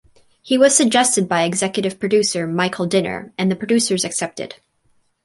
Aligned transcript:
He 0.41 0.57
was 0.57 0.75
suggested 0.75 1.29
by 1.29 1.43
executive 1.43 1.99
producer 1.99 2.47
Michael 2.47 2.87
Dinner 2.87 3.31
and 3.37 3.51
the 3.51 3.55
producers 3.55 4.03
accepted. 4.03 4.55